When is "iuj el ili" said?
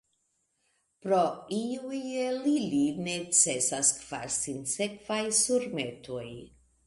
1.57-2.81